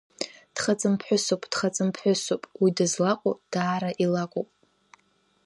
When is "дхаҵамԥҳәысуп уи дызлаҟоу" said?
1.51-3.33